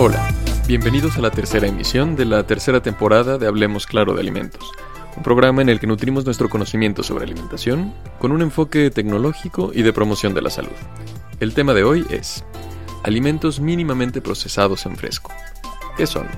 Hola, 0.00 0.32
bienvenidos 0.68 1.16
a 1.16 1.20
la 1.20 1.32
tercera 1.32 1.66
emisión 1.66 2.14
de 2.14 2.24
la 2.24 2.46
tercera 2.46 2.80
temporada 2.80 3.36
de 3.36 3.48
Hablemos 3.48 3.84
Claro 3.84 4.14
de 4.14 4.20
Alimentos, 4.20 4.70
un 5.16 5.24
programa 5.24 5.60
en 5.60 5.68
el 5.68 5.80
que 5.80 5.88
nutrimos 5.88 6.24
nuestro 6.24 6.48
conocimiento 6.48 7.02
sobre 7.02 7.24
alimentación 7.24 7.92
con 8.20 8.30
un 8.30 8.42
enfoque 8.42 8.92
tecnológico 8.92 9.72
y 9.74 9.82
de 9.82 9.92
promoción 9.92 10.34
de 10.34 10.42
la 10.42 10.50
salud. 10.50 10.70
El 11.40 11.52
tema 11.52 11.74
de 11.74 11.82
hoy 11.82 12.06
es 12.10 12.44
alimentos 13.02 13.58
mínimamente 13.58 14.20
procesados 14.20 14.86
en 14.86 14.96
fresco. 14.96 15.32
¿Qué 15.96 16.06
son? 16.06 16.28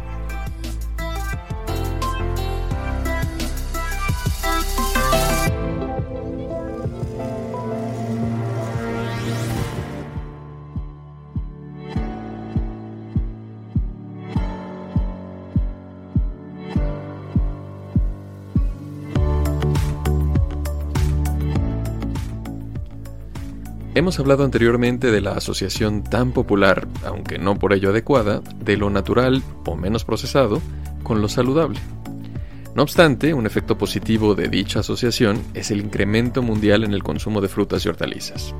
Hemos 24.00 24.18
hablado 24.18 24.44
anteriormente 24.44 25.10
de 25.10 25.20
la 25.20 25.32
asociación 25.32 26.02
tan 26.02 26.32
popular, 26.32 26.88
aunque 27.04 27.38
no 27.38 27.56
por 27.56 27.74
ello 27.74 27.90
adecuada, 27.90 28.40
de 28.64 28.78
lo 28.78 28.88
natural 28.88 29.42
o 29.66 29.76
menos 29.76 30.06
procesado 30.06 30.62
con 31.02 31.20
lo 31.20 31.28
saludable. 31.28 31.78
No 32.74 32.82
obstante, 32.82 33.34
un 33.34 33.44
efecto 33.44 33.76
positivo 33.76 34.34
de 34.34 34.48
dicha 34.48 34.80
asociación 34.80 35.42
es 35.52 35.70
el 35.70 35.80
incremento 35.80 36.40
mundial 36.40 36.84
en 36.84 36.94
el 36.94 37.02
consumo 37.02 37.42
de 37.42 37.48
frutas 37.48 37.84
y 37.84 37.90
hortalizas. 37.90 38.54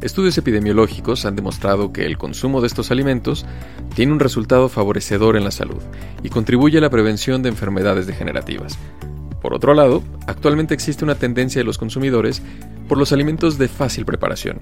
Estudios 0.00 0.38
epidemiológicos 0.38 1.26
han 1.26 1.36
demostrado 1.36 1.92
que 1.92 2.06
el 2.06 2.16
consumo 2.16 2.62
de 2.62 2.68
estos 2.68 2.90
alimentos 2.90 3.44
tiene 3.94 4.12
un 4.12 4.20
resultado 4.20 4.70
favorecedor 4.70 5.36
en 5.36 5.44
la 5.44 5.50
salud 5.50 5.82
y 6.22 6.30
contribuye 6.30 6.78
a 6.78 6.80
la 6.80 6.88
prevención 6.88 7.42
de 7.42 7.50
enfermedades 7.50 8.06
degenerativas. 8.06 8.78
Por 9.46 9.54
otro 9.54 9.74
lado, 9.74 10.02
actualmente 10.26 10.74
existe 10.74 11.04
una 11.04 11.14
tendencia 11.14 11.60
de 11.60 11.64
los 11.64 11.78
consumidores 11.78 12.42
por 12.88 12.98
los 12.98 13.12
alimentos 13.12 13.58
de 13.58 13.68
fácil 13.68 14.04
preparación, 14.04 14.60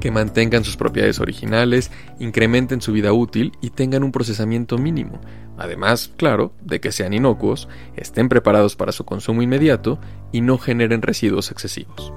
que 0.00 0.10
mantengan 0.10 0.64
sus 0.64 0.76
propiedades 0.76 1.18
originales, 1.18 1.90
incrementen 2.18 2.82
su 2.82 2.92
vida 2.92 3.14
útil 3.14 3.52
y 3.62 3.70
tengan 3.70 4.04
un 4.04 4.12
procesamiento 4.12 4.76
mínimo, 4.76 5.18
además, 5.56 6.12
claro, 6.18 6.52
de 6.60 6.78
que 6.78 6.92
sean 6.92 7.14
inocuos, 7.14 7.70
estén 7.96 8.28
preparados 8.28 8.76
para 8.76 8.92
su 8.92 9.06
consumo 9.06 9.40
inmediato 9.40 9.98
y 10.30 10.42
no 10.42 10.58
generen 10.58 11.00
residuos 11.00 11.50
excesivos. 11.50 12.12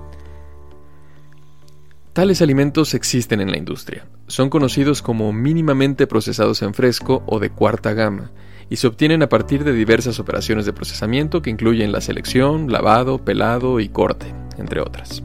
Tales 2.11 2.41
alimentos 2.41 2.93
existen 2.93 3.39
en 3.39 3.51
la 3.51 3.57
industria. 3.57 4.05
Son 4.27 4.49
conocidos 4.49 5.01
como 5.01 5.31
mínimamente 5.31 6.07
procesados 6.07 6.61
en 6.61 6.73
fresco 6.73 7.23
o 7.25 7.39
de 7.39 7.51
cuarta 7.51 7.93
gama, 7.93 8.31
y 8.69 8.77
se 8.77 8.87
obtienen 8.87 9.23
a 9.23 9.29
partir 9.29 9.63
de 9.63 9.73
diversas 9.73 10.19
operaciones 10.19 10.65
de 10.65 10.73
procesamiento 10.73 11.41
que 11.41 11.49
incluyen 11.49 11.91
la 11.91 12.01
selección, 12.01 12.71
lavado, 12.71 13.19
pelado 13.19 13.79
y 13.79 13.89
corte, 13.89 14.33
entre 14.57 14.81
otras. 14.81 15.23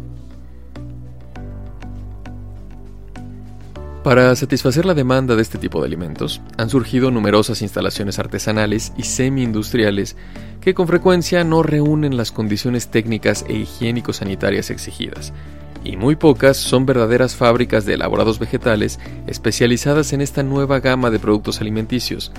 Para 4.03 4.35
satisfacer 4.35 4.87
la 4.87 4.95
demanda 4.95 5.37
de 5.37 5.43
este 5.43 5.59
tipo 5.59 5.81
de 5.81 5.87
alimentos, 5.87 6.41
han 6.57 6.71
surgido 6.71 7.11
numerosas 7.11 7.61
instalaciones 7.61 8.19
artesanales 8.19 8.95
y 8.97 9.03
semi-industriales 9.03 10.17
que 10.63 10.73
con 10.73 10.87
frecuencia 10.87 11.45
no 11.45 11.63
reúnen 11.63 12.17
las 12.17 12.33
condiciones 12.33 12.89
técnicas 12.89 13.45
e 13.47 13.53
higiénico-sanitarias 13.57 14.71
exigidas, 14.71 15.35
y 15.85 15.99
muy 15.99 16.17
pocas 16.17 16.57
son 16.57 16.87
verdaderas 16.87 17.37
fábricas 17.37 17.85
de 17.85 17.95
elaborados 17.95 18.39
vegetales 18.39 18.99
especializadas 19.27 20.15
en 20.15 20.23
esta 20.23 20.43
nueva 20.43 20.81
gama 20.81 21.11
de 21.11 21.19
productos 21.19 21.61
alimenticios, 21.61 22.33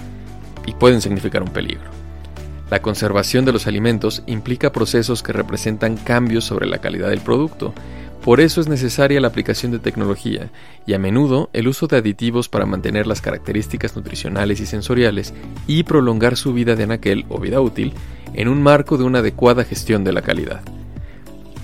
y 0.66 0.74
pueden 0.74 1.02
significar 1.02 1.44
un 1.44 1.50
peligro. 1.50 1.90
La 2.70 2.82
conservación 2.82 3.44
de 3.44 3.52
los 3.52 3.68
alimentos 3.68 4.24
implica 4.28 4.72
procesos 4.72 5.24
que 5.24 5.34
representan 5.34 5.98
cambios 5.98 6.46
sobre 6.46 6.68
la 6.68 6.78
calidad 6.78 7.10
del 7.10 7.20
producto, 7.20 7.74
por 8.24 8.40
eso 8.40 8.62
es 8.62 8.70
necesaria 8.70 9.20
la 9.20 9.28
aplicación 9.28 9.72
de 9.72 9.80
tecnología 9.80 10.52
y 10.86 10.94
a 10.94 11.00
menudo 11.00 11.50
el 11.54 11.68
uso 11.68 11.88
de 11.88 11.98
aditivos 11.98 12.50
para 12.50 12.68
mantener 12.68 13.08
las 13.08 13.20
características 13.20 13.96
nutricionales 13.96 14.60
y 14.60 14.68
sensoriales 14.68 15.34
y 15.66 15.84
prolongar 15.84 16.38
su 16.38 16.54
vida 16.54 16.76
de 16.76 16.84
anaquel 16.84 17.26
o 17.30 17.40
vida 17.40 17.60
útil 17.60 17.94
en 18.34 18.48
un 18.48 18.62
marco 18.62 18.98
de 18.98 19.06
una 19.06 19.20
adecuada 19.20 19.64
gestión 19.64 20.04
de 20.04 20.14
la 20.14 20.22
calidad. 20.22 20.62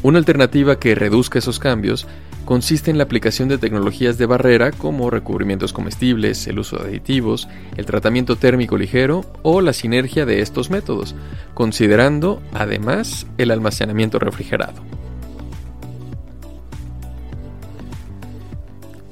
Una 0.01 0.17
alternativa 0.17 0.79
que 0.79 0.95
reduzca 0.95 1.39
esos 1.39 1.59
cambios 1.59 2.07
consiste 2.47 2.89
en 2.89 2.97
la 2.97 3.03
aplicación 3.03 3.49
de 3.49 3.57
tecnologías 3.57 4.17
de 4.17 4.25
barrera 4.25 4.71
como 4.71 5.09
recubrimientos 5.09 5.73
comestibles, 5.73 6.47
el 6.47 6.59
uso 6.59 6.77
de 6.77 6.87
aditivos, 6.87 7.49
el 7.75 7.85
tratamiento 7.85 8.37
térmico 8.37 8.77
ligero 8.77 9.25
o 9.41 9.59
la 9.59 9.73
sinergia 9.73 10.25
de 10.25 10.41
estos 10.41 10.69
métodos, 10.69 11.13
considerando 11.53 12.41
además 12.53 13.27
el 13.37 13.51
almacenamiento 13.51 14.17
refrigerado. 14.17 14.81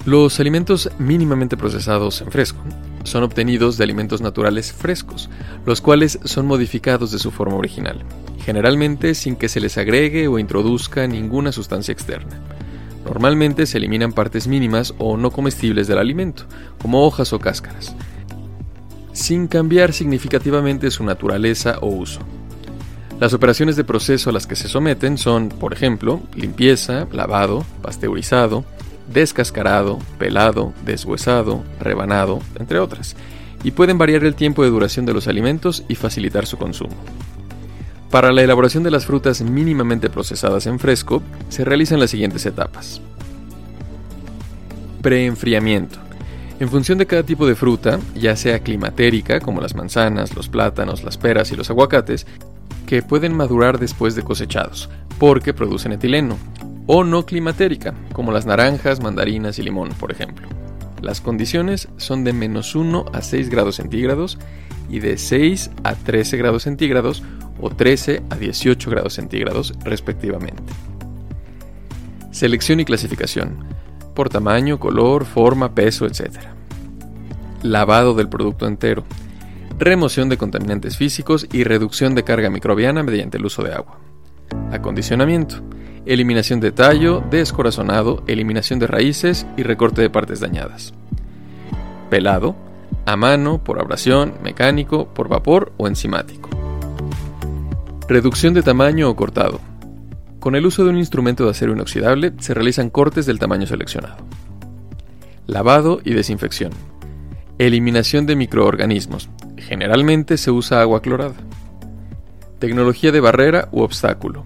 Los 0.05 0.39
alimentos 0.39 0.89
mínimamente 0.97 1.57
procesados 1.57 2.21
en 2.21 2.31
fresco 2.31 2.61
son 3.03 3.23
obtenidos 3.23 3.77
de 3.77 3.83
alimentos 3.83 4.21
naturales 4.21 4.71
frescos, 4.71 5.29
los 5.65 5.81
cuales 5.81 6.19
son 6.23 6.45
modificados 6.47 7.11
de 7.11 7.19
su 7.19 7.31
forma 7.31 7.57
original, 7.57 8.01
generalmente 8.45 9.13
sin 9.13 9.35
que 9.35 9.49
se 9.49 9.59
les 9.59 9.77
agregue 9.77 10.29
o 10.29 10.39
introduzca 10.39 11.05
ninguna 11.05 11.51
sustancia 11.51 11.91
externa. 11.91 12.54
Normalmente 13.05 13.67
se 13.67 13.77
eliminan 13.77 14.11
partes 14.11 14.47
mínimas 14.47 14.93
o 14.97 15.15
no 15.15 15.31
comestibles 15.31 15.87
del 15.87 15.99
alimento, 15.99 16.45
como 16.81 17.05
hojas 17.05 17.31
o 17.33 17.39
cáscaras, 17.39 17.95
sin 19.13 19.47
cambiar 19.47 19.93
significativamente 19.93 20.91
su 20.91 21.03
naturaleza 21.03 21.77
o 21.81 21.87
uso. 21.87 22.19
Las 23.19 23.33
operaciones 23.33 23.77
de 23.77 23.85
proceso 23.85 24.29
a 24.29 24.33
las 24.33 24.47
que 24.47 24.57
se 24.57 24.67
someten 24.67 25.17
son, 25.17 25.47
por 25.47 25.71
ejemplo, 25.71 26.21
limpieza, 26.35 27.07
lavado, 27.13 27.63
pasteurizado, 27.81 28.65
descascarado, 29.13 29.99
pelado, 30.17 30.73
deshuesado, 30.83 31.63
rebanado, 31.79 32.41
entre 32.59 32.79
otras, 32.79 33.15
y 33.63 33.71
pueden 33.71 33.97
variar 33.97 34.25
el 34.25 34.35
tiempo 34.35 34.63
de 34.63 34.69
duración 34.69 35.05
de 35.05 35.13
los 35.13 35.27
alimentos 35.27 35.83
y 35.87 35.95
facilitar 35.95 36.45
su 36.45 36.57
consumo. 36.57 36.95
Para 38.15 38.31
la 38.31 38.43
elaboración 38.43 38.81
de 38.81 38.91
las 38.91 39.05
frutas 39.05 39.41
mínimamente 39.41 40.09
procesadas 40.09 40.67
en 40.67 40.79
fresco, 40.79 41.21
se 41.49 41.65
realizan 41.65 41.99
las 41.99 42.11
siguientes 42.11 42.45
etapas. 42.45 43.01
Preenfriamiento. 45.01 45.99
En 46.61 46.69
función 46.69 46.97
de 46.97 47.07
cada 47.07 47.23
tipo 47.23 47.45
de 47.45 47.55
fruta, 47.55 47.99
ya 48.15 48.37
sea 48.37 48.59
climatérica, 48.59 49.41
como 49.41 49.59
las 49.59 49.75
manzanas, 49.75 50.33
los 50.33 50.47
plátanos, 50.47 51.03
las 51.03 51.17
peras 51.17 51.51
y 51.51 51.57
los 51.57 51.69
aguacates, 51.69 52.25
que 52.87 53.01
pueden 53.01 53.35
madurar 53.35 53.79
después 53.79 54.15
de 54.15 54.23
cosechados, 54.23 54.89
porque 55.19 55.53
producen 55.53 55.91
etileno, 55.91 56.37
o 56.87 57.03
no 57.03 57.25
climatérica, 57.25 57.95
como 58.13 58.31
las 58.31 58.45
naranjas, 58.45 59.01
mandarinas 59.01 59.59
y 59.59 59.63
limón, 59.63 59.89
por 59.89 60.13
ejemplo. 60.13 60.47
Las 61.01 61.19
condiciones 61.19 61.89
son 61.97 62.23
de 62.23 62.31
menos 62.31 62.75
1 62.75 63.07
a 63.11 63.21
6 63.21 63.49
grados 63.49 63.75
centígrados 63.75 64.37
y 64.89 64.99
de 64.99 65.17
6 65.17 65.71
a 65.83 65.95
13 65.95 66.37
grados 66.37 66.63
centígrados 66.63 67.23
o 67.59 67.69
13 67.69 68.23
a 68.29 68.35
18 68.35 68.89
grados 68.89 69.13
centígrados 69.13 69.73
respectivamente. 69.83 70.63
Selección 72.31 72.79
y 72.79 72.85
clasificación, 72.85 73.63
por 74.13 74.29
tamaño, 74.29 74.79
color, 74.79 75.25
forma, 75.25 75.73
peso, 75.73 76.05
etc. 76.05 76.39
Lavado 77.63 78.13
del 78.13 78.29
producto 78.29 78.67
entero, 78.67 79.03
remoción 79.77 80.29
de 80.29 80.37
contaminantes 80.37 80.97
físicos 80.97 81.47
y 81.51 81.63
reducción 81.63 82.15
de 82.15 82.23
carga 82.23 82.49
microbiana 82.49 83.03
mediante 83.03 83.37
el 83.37 83.45
uso 83.45 83.63
de 83.63 83.73
agua. 83.73 83.99
Acondicionamiento, 84.71 85.61
eliminación 86.05 86.59
de 86.59 86.71
tallo, 86.71 87.23
descorazonado, 87.29 88.23
eliminación 88.27 88.79
de 88.79 88.87
raíces 88.87 89.45
y 89.57 89.63
recorte 89.63 90.01
de 90.01 90.09
partes 90.09 90.39
dañadas. 90.39 90.93
Pelado, 92.09 92.55
a 93.05 93.15
mano, 93.15 93.63
por 93.63 93.79
abrasión, 93.79 94.33
mecánico, 94.43 95.07
por 95.13 95.27
vapor 95.29 95.73
o 95.77 95.87
enzimático. 95.87 96.49
Reducción 98.07 98.53
de 98.53 98.63
tamaño 98.63 99.09
o 99.09 99.15
cortado. 99.15 99.59
Con 100.39 100.55
el 100.55 100.65
uso 100.65 100.83
de 100.83 100.91
un 100.91 100.97
instrumento 100.97 101.45
de 101.45 101.51
acero 101.51 101.73
inoxidable 101.73 102.33
se 102.39 102.53
realizan 102.53 102.89
cortes 102.89 103.25
del 103.25 103.39
tamaño 103.39 103.67
seleccionado. 103.67 104.17
Lavado 105.47 106.01
y 106.03 106.13
desinfección. 106.13 106.71
Eliminación 107.57 108.25
de 108.25 108.35
microorganismos. 108.35 109.29
Generalmente 109.57 110.37
se 110.37 110.51
usa 110.51 110.81
agua 110.81 111.01
clorada. 111.01 111.35
Tecnología 112.59 113.11
de 113.11 113.19
barrera 113.19 113.69
u 113.71 113.81
obstáculo 113.81 114.45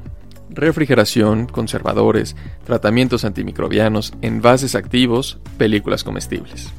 refrigeración, 0.50 1.45
conservadores, 1.45 2.35
tratamientos 2.65 3.23
antimicrobianos, 3.25 4.13
envases 4.21 4.75
activos, 4.75 5.39
películas 5.57 6.03
comestibles. 6.03 6.73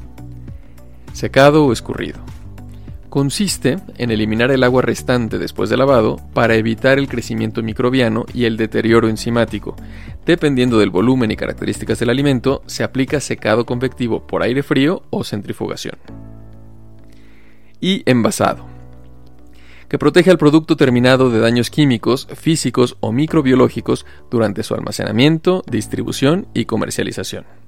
Secado 1.13 1.65
o 1.65 1.73
escurrido. 1.73 2.19
Consiste 3.09 3.77
en 3.97 4.09
eliminar 4.09 4.51
el 4.51 4.63
agua 4.63 4.81
restante 4.81 5.37
después 5.37 5.69
de 5.69 5.75
lavado 5.75 6.15
para 6.33 6.55
evitar 6.55 6.97
el 6.97 7.09
crecimiento 7.09 7.61
microbiano 7.61 8.25
y 8.33 8.45
el 8.45 8.55
deterioro 8.55 9.09
enzimático. 9.09 9.75
Dependiendo 10.25 10.79
del 10.79 10.91
volumen 10.91 11.29
y 11.29 11.35
características 11.35 11.99
del 11.99 12.09
alimento, 12.09 12.63
se 12.67 12.85
aplica 12.85 13.19
secado 13.19 13.65
convectivo 13.65 14.25
por 14.25 14.43
aire 14.43 14.63
frío 14.63 15.03
o 15.09 15.23
centrifugación. 15.23 15.97
y 17.83 18.03
envasado, 18.05 18.67
que 19.89 19.97
protege 19.97 20.31
al 20.31 20.37
producto 20.37 20.77
terminado 20.77 21.31
de 21.31 21.39
daños 21.39 21.69
químicos, 21.69 22.27
físicos 22.33 22.95
o 23.01 23.11
microbiológicos 23.11 24.05
durante 24.29 24.63
su 24.63 24.73
almacenamiento, 24.75 25.63
distribución 25.69 26.47
y 26.53 26.65
comercialización. 26.65 27.60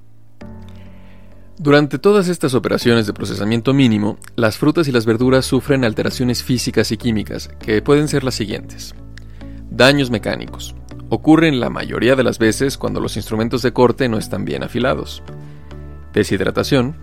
Durante 1.56 2.00
todas 2.00 2.28
estas 2.28 2.54
operaciones 2.54 3.06
de 3.06 3.12
procesamiento 3.12 3.72
mínimo, 3.72 4.18
las 4.34 4.58
frutas 4.58 4.88
y 4.88 4.92
las 4.92 5.06
verduras 5.06 5.46
sufren 5.46 5.84
alteraciones 5.84 6.42
físicas 6.42 6.90
y 6.90 6.96
químicas, 6.96 7.48
que 7.60 7.80
pueden 7.80 8.08
ser 8.08 8.24
las 8.24 8.34
siguientes. 8.34 8.96
Daños 9.70 10.10
mecánicos. 10.10 10.74
Ocurren 11.10 11.60
la 11.60 11.70
mayoría 11.70 12.16
de 12.16 12.24
las 12.24 12.40
veces 12.40 12.76
cuando 12.76 12.98
los 12.98 13.16
instrumentos 13.16 13.62
de 13.62 13.72
corte 13.72 14.08
no 14.08 14.18
están 14.18 14.44
bien 14.44 14.64
afilados. 14.64 15.22
Deshidratación. 16.12 16.96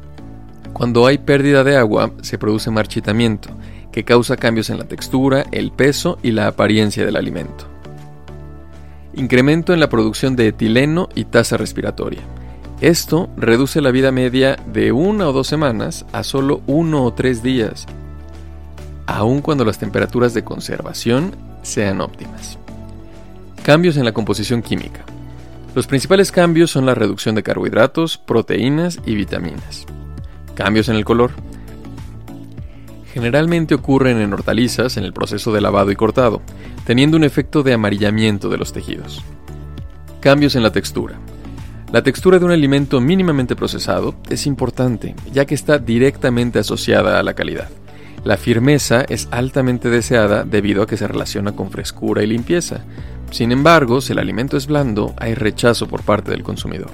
Cuando 0.74 1.08
hay 1.08 1.18
pérdida 1.18 1.64
de 1.64 1.78
agua, 1.78 2.12
se 2.22 2.38
produce 2.38 2.72
marchitamiento, 2.72 3.50
que 3.94 4.04
causa 4.04 4.36
cambios 4.36 4.70
en 4.70 4.80
la 4.80 4.86
textura, 4.86 5.46
el 5.54 5.72
peso 5.72 6.20
y 6.24 6.32
la 6.32 6.48
apariencia 6.48 7.06
del 7.06 7.16
alimento. 7.16 7.68
Incremento 9.14 9.74
en 9.74 9.80
la 9.80 9.88
producción 9.88 10.36
de 10.36 10.50
etileno 10.50 11.08
y 11.16 11.24
tasa 11.24 11.56
respiratoria. 11.56 12.22
Esto 12.82 13.30
reduce 13.38 13.80
la 13.80 13.92
vida 13.92 14.12
media 14.12 14.56
de 14.66 14.92
una 14.92 15.30
o 15.30 15.34
dos 15.34 15.46
semanas 15.46 16.04
a 16.14 16.24
solo 16.24 16.62
uno 16.66 17.04
o 17.04 17.14
tres 17.14 17.44
días, 17.44 17.86
aun 19.06 19.42
cuando 19.42 19.64
las 19.64 19.78
temperaturas 19.78 20.34
de 20.34 20.44
conservación 20.44 21.36
sean 21.62 22.02
óptimas. 22.02 22.58
Cambios 23.62 23.98
en 23.98 24.06
la 24.06 24.14
composición 24.14 24.64
química. 24.64 25.02
Los 25.76 25.86
principales 25.86 26.32
cambios 26.32 26.72
son 26.72 26.88
la 26.88 26.96
reducción 26.96 27.36
de 27.36 27.44
carbohidratos, 27.44 28.18
proteínas 28.18 28.98
y 29.06 29.14
vitaminas. 29.14 29.86
Cambios 30.56 30.90
en 30.90 30.96
el 30.96 31.06
color. 31.06 31.30
Generalmente 33.14 33.76
ocurren 33.76 34.20
en 34.20 34.34
hortalizas 34.34 34.98
en 34.98 35.04
el 35.04 35.14
proceso 35.14 35.54
de 35.54 35.62
lavado 35.62 35.92
y 35.92 35.96
cortado, 35.96 36.42
teniendo 36.84 37.16
un 37.16 37.26
efecto 37.26 37.62
de 37.62 37.74
amarillamiento 37.74 38.50
de 38.50 38.58
los 38.58 38.74
tejidos. 38.74 39.24
Cambios 40.20 40.56
en 40.56 40.64
la 40.64 40.72
textura. 40.72 41.20
La 41.92 42.04
textura 42.04 42.40
de 42.40 42.46
un 42.46 42.52
alimento 42.52 43.02
mínimamente 43.02 43.54
procesado 43.54 44.16
es 44.30 44.48
importante, 44.48 45.14
ya 45.34 45.46
que 45.46 45.56
está 45.56 45.78
directamente 45.78 46.58
asociada 46.60 47.20
a 47.20 47.24
la 47.24 47.34
calidad. 47.34 47.68
La 48.24 48.38
firmeza 48.38 49.02
es 49.02 49.28
altamente 49.30 49.90
deseada 49.90 50.46
debido 50.46 50.84
a 50.84 50.88
que 50.88 50.96
se 50.96 51.06
relaciona 51.06 51.52
con 51.52 51.70
frescura 51.70 52.24
y 52.24 52.28
limpieza. 52.28 52.86
Sin 53.30 53.52
embargo, 53.52 54.00
si 54.00 54.14
el 54.14 54.20
alimento 54.20 54.56
es 54.56 54.68
blando, 54.68 55.14
hay 55.18 55.34
rechazo 55.34 55.90
por 55.90 56.04
parte 56.04 56.32
del 56.32 56.44
consumidor. 56.44 56.92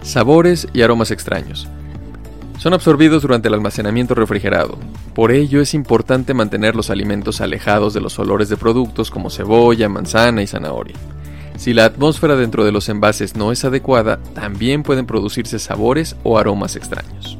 Sabores 0.00 0.66
y 0.72 0.80
aromas 0.80 1.10
extraños. 1.10 1.68
Son 2.56 2.72
absorbidos 2.72 3.20
durante 3.20 3.48
el 3.48 3.54
almacenamiento 3.54 4.14
refrigerado. 4.14 4.78
Por 5.14 5.30
ello 5.30 5.60
es 5.60 5.74
importante 5.74 6.32
mantener 6.32 6.74
los 6.74 6.88
alimentos 6.88 7.42
alejados 7.42 7.92
de 7.92 8.00
los 8.00 8.18
olores 8.18 8.48
de 8.48 8.56
productos 8.56 9.10
como 9.10 9.28
cebolla, 9.28 9.90
manzana 9.90 10.40
y 10.40 10.46
zanahoria. 10.46 10.96
Si 11.58 11.74
la 11.74 11.86
atmósfera 11.86 12.36
dentro 12.36 12.64
de 12.64 12.70
los 12.70 12.88
envases 12.88 13.34
no 13.34 13.50
es 13.50 13.64
adecuada, 13.64 14.20
también 14.32 14.84
pueden 14.84 15.06
producirse 15.06 15.58
sabores 15.58 16.14
o 16.22 16.38
aromas 16.38 16.76
extraños. 16.76 17.36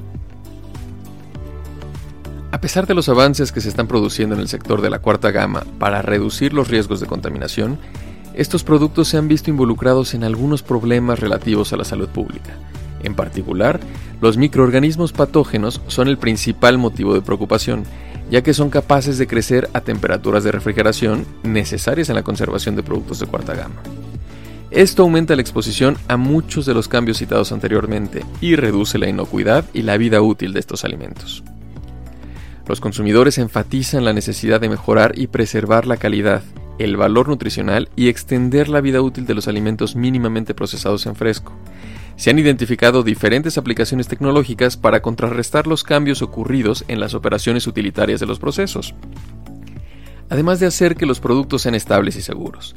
A 2.50 2.60
pesar 2.60 2.88
de 2.88 2.94
los 2.94 3.08
avances 3.08 3.52
que 3.52 3.60
se 3.60 3.68
están 3.68 3.86
produciendo 3.86 4.34
en 4.34 4.40
el 4.40 4.48
sector 4.48 4.82
de 4.82 4.90
la 4.90 4.98
cuarta 4.98 5.30
gama 5.30 5.64
para 5.78 6.02
reducir 6.02 6.52
los 6.52 6.66
riesgos 6.66 6.98
de 6.98 7.06
contaminación, 7.06 7.78
estos 8.34 8.64
productos 8.64 9.06
se 9.06 9.18
han 9.18 9.28
visto 9.28 9.50
involucrados 9.50 10.12
en 10.14 10.24
algunos 10.24 10.64
problemas 10.64 11.20
relativos 11.20 11.72
a 11.72 11.76
la 11.76 11.84
salud 11.84 12.08
pública. 12.08 12.54
En 13.04 13.14
particular, 13.14 13.78
los 14.20 14.36
microorganismos 14.36 15.12
patógenos 15.12 15.80
son 15.86 16.08
el 16.08 16.18
principal 16.18 16.76
motivo 16.76 17.14
de 17.14 17.22
preocupación, 17.22 17.84
ya 18.32 18.42
que 18.42 18.52
son 18.52 18.68
capaces 18.68 19.16
de 19.16 19.28
crecer 19.28 19.70
a 19.74 19.80
temperaturas 19.80 20.42
de 20.42 20.50
refrigeración 20.50 21.24
necesarias 21.44 22.08
en 22.08 22.16
la 22.16 22.24
conservación 22.24 22.74
de 22.74 22.82
productos 22.82 23.20
de 23.20 23.26
cuarta 23.26 23.54
gama. 23.54 23.80
Esto 24.78 25.02
aumenta 25.02 25.34
la 25.34 25.42
exposición 25.42 25.96
a 26.06 26.16
muchos 26.16 26.64
de 26.64 26.72
los 26.72 26.86
cambios 26.86 27.18
citados 27.18 27.50
anteriormente 27.50 28.24
y 28.40 28.54
reduce 28.54 28.96
la 28.96 29.08
inocuidad 29.08 29.64
y 29.74 29.82
la 29.82 29.96
vida 29.96 30.22
útil 30.22 30.52
de 30.52 30.60
estos 30.60 30.84
alimentos. 30.84 31.42
Los 32.68 32.80
consumidores 32.80 33.38
enfatizan 33.38 34.04
la 34.04 34.12
necesidad 34.12 34.60
de 34.60 34.68
mejorar 34.68 35.18
y 35.18 35.26
preservar 35.26 35.84
la 35.84 35.96
calidad, 35.96 36.44
el 36.78 36.96
valor 36.96 37.26
nutricional 37.26 37.88
y 37.96 38.06
extender 38.06 38.68
la 38.68 38.80
vida 38.80 39.02
útil 39.02 39.26
de 39.26 39.34
los 39.34 39.48
alimentos 39.48 39.96
mínimamente 39.96 40.54
procesados 40.54 41.06
en 41.06 41.16
fresco. 41.16 41.52
Se 42.14 42.30
han 42.30 42.38
identificado 42.38 43.02
diferentes 43.02 43.58
aplicaciones 43.58 44.06
tecnológicas 44.06 44.76
para 44.76 45.02
contrarrestar 45.02 45.66
los 45.66 45.82
cambios 45.82 46.22
ocurridos 46.22 46.84
en 46.86 47.00
las 47.00 47.14
operaciones 47.14 47.66
utilitarias 47.66 48.20
de 48.20 48.26
los 48.26 48.38
procesos, 48.38 48.94
además 50.30 50.60
de 50.60 50.66
hacer 50.66 50.94
que 50.94 51.04
los 51.04 51.18
productos 51.18 51.62
sean 51.62 51.74
estables 51.74 52.14
y 52.14 52.22
seguros. 52.22 52.76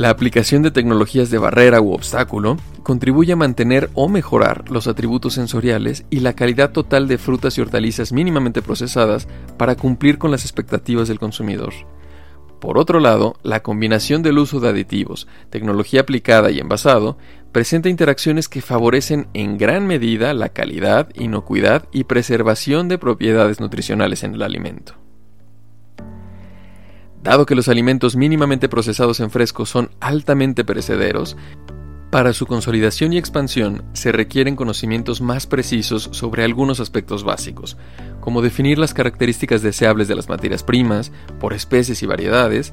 La 0.00 0.08
aplicación 0.08 0.62
de 0.62 0.70
tecnologías 0.70 1.28
de 1.28 1.36
barrera 1.36 1.82
u 1.82 1.92
obstáculo 1.92 2.56
contribuye 2.82 3.34
a 3.34 3.36
mantener 3.36 3.90
o 3.92 4.08
mejorar 4.08 4.70
los 4.70 4.86
atributos 4.86 5.34
sensoriales 5.34 6.06
y 6.08 6.20
la 6.20 6.32
calidad 6.32 6.72
total 6.72 7.06
de 7.06 7.18
frutas 7.18 7.58
y 7.58 7.60
hortalizas 7.60 8.10
mínimamente 8.10 8.62
procesadas 8.62 9.28
para 9.58 9.76
cumplir 9.76 10.16
con 10.16 10.30
las 10.30 10.44
expectativas 10.44 11.06
del 11.06 11.18
consumidor. 11.18 11.74
Por 12.62 12.78
otro 12.78 12.98
lado, 12.98 13.36
la 13.42 13.62
combinación 13.62 14.22
del 14.22 14.38
uso 14.38 14.58
de 14.58 14.70
aditivos, 14.70 15.28
tecnología 15.50 16.00
aplicada 16.00 16.50
y 16.50 16.60
envasado 16.60 17.18
presenta 17.52 17.90
interacciones 17.90 18.48
que 18.48 18.62
favorecen 18.62 19.28
en 19.34 19.58
gran 19.58 19.86
medida 19.86 20.32
la 20.32 20.48
calidad, 20.48 21.10
inocuidad 21.14 21.84
y 21.92 22.04
preservación 22.04 22.88
de 22.88 22.96
propiedades 22.96 23.60
nutricionales 23.60 24.24
en 24.24 24.32
el 24.32 24.40
alimento. 24.40 24.94
Dado 27.22 27.46
que 27.46 27.54
los 27.54 27.68
alimentos 27.68 28.16
mínimamente 28.16 28.68
procesados 28.68 29.20
en 29.20 29.30
fresco 29.30 29.66
son 29.66 29.90
altamente 30.00 30.64
perecederos, 30.64 31.36
para 32.10 32.32
su 32.32 32.46
consolidación 32.46 33.12
y 33.12 33.18
expansión 33.18 33.84
se 33.92 34.10
requieren 34.10 34.56
conocimientos 34.56 35.20
más 35.20 35.46
precisos 35.46 36.08
sobre 36.10 36.42
algunos 36.42 36.80
aspectos 36.80 37.22
básicos, 37.22 37.76
como 38.20 38.42
definir 38.42 38.78
las 38.78 38.94
características 38.94 39.62
deseables 39.62 40.08
de 40.08 40.16
las 40.16 40.28
materias 40.28 40.64
primas, 40.64 41.12
por 41.38 41.52
especies 41.52 42.02
y 42.02 42.06
variedades, 42.06 42.72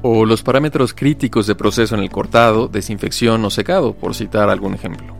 o 0.00 0.24
los 0.24 0.42
parámetros 0.42 0.94
críticos 0.94 1.46
de 1.46 1.54
proceso 1.54 1.96
en 1.96 2.00
el 2.00 2.08
cortado, 2.08 2.66
desinfección 2.68 3.44
o 3.44 3.50
secado, 3.50 3.92
por 3.92 4.14
citar 4.14 4.48
algún 4.48 4.72
ejemplo. 4.72 5.14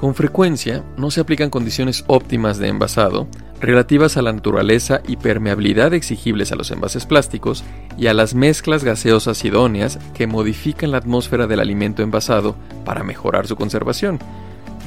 Con 0.00 0.14
frecuencia 0.14 0.82
no 0.96 1.10
se 1.10 1.20
aplican 1.20 1.50
condiciones 1.50 2.04
óptimas 2.06 2.56
de 2.56 2.68
envasado, 2.68 3.28
relativas 3.62 4.16
a 4.16 4.22
la 4.22 4.32
naturaleza 4.32 5.02
y 5.06 5.16
permeabilidad 5.16 5.94
exigibles 5.94 6.50
a 6.50 6.56
los 6.56 6.72
envases 6.72 7.06
plásticos 7.06 7.62
y 7.96 8.08
a 8.08 8.14
las 8.14 8.34
mezclas 8.34 8.82
gaseosas 8.82 9.44
idóneas 9.44 10.00
que 10.14 10.26
modifican 10.26 10.90
la 10.90 10.98
atmósfera 10.98 11.46
del 11.46 11.60
alimento 11.60 12.02
envasado 12.02 12.56
para 12.84 13.04
mejorar 13.04 13.46
su 13.46 13.54
conservación, 13.54 14.18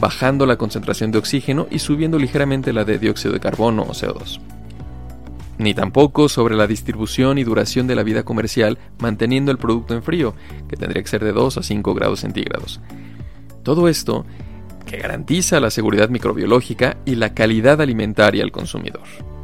bajando 0.02 0.46
la 0.46 0.58
concentración 0.58 1.14
de 1.14 1.20
oxígeno 1.20 1.68
y 1.72 1.80
subiendo 1.80 2.20
ligeramente 2.20 2.74
la 2.74 2.84
de 2.84 3.00
dióxido 3.00 3.34
de 3.34 3.40
carbono 3.40 3.84
o 3.84 3.94
CO2. 3.94 4.42
Ni 5.58 5.74
tampoco 5.74 6.28
sobre 6.28 6.58
la 6.58 6.68
distribución 6.68 7.38
y 7.38 7.46
duración 7.46 7.88
de 7.88 7.96
la 7.96 8.04
vida 8.04 8.24
comercial 8.24 8.78
manteniendo 9.00 9.54
el 9.54 9.58
producto 9.58 9.94
en 9.94 10.04
frío, 10.04 10.36
que 10.68 10.76
tendría 10.76 11.02
que 11.02 11.08
ser 11.08 11.24
de 11.24 11.32
2 11.32 11.60
a 11.60 11.64
5 11.64 11.94
grados 11.94 12.20
centígrados. 12.20 12.82
Todo 13.64 13.88
esto 13.88 14.26
que 14.86 14.98
garantiza 14.98 15.60
la 15.60 15.70
seguridad 15.70 16.10
microbiológica 16.10 16.98
y 17.06 17.16
la 17.16 17.34
calidad 17.34 17.82
alimentaria 17.82 18.44
al 18.44 18.52
consumidor. 18.52 19.35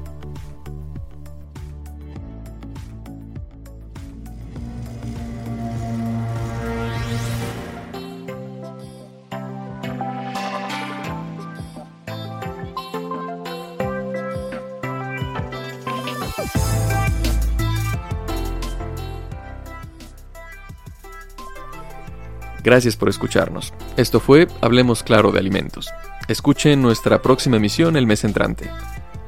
Gracias 22.64 22.96
por 22.96 23.10
escucharnos. 23.10 23.74
Esto 23.98 24.20
fue 24.20 24.48
Hablemos 24.62 25.04
Claro 25.04 25.32
de 25.32 25.40
Alimentos. 25.40 25.90
Escuchen 26.28 26.82
nuestra 26.82 27.22
próxima 27.22 27.58
emisión 27.58 27.98
el 27.98 28.06
mes 28.06 28.24
entrante. 28.24 28.70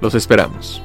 Los 0.02 0.16
esperamos. 0.16 0.82